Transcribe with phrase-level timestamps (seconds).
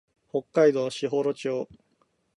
[0.31, 1.69] 北海道士幌町